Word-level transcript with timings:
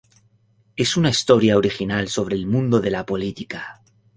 Es 0.77 0.97
una 0.97 1.11
historia 1.11 1.57
original 1.57 2.07
sobre 2.07 2.35
el 2.35 2.47
mundo 2.47 2.79
de 2.81 2.89
la 2.89 3.05
política. 3.05 3.83